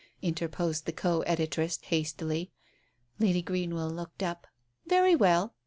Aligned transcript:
interposed 0.23 0.87
the 0.87 0.91
co 0.91 1.21
editress 1.27 1.77
hastily. 1.85 2.51
Lady 3.19 3.43
Greenwell 3.43 3.91
looked 3.91 4.23
up. 4.23 4.47
"Very 4.87 5.15
well." 5.15 5.53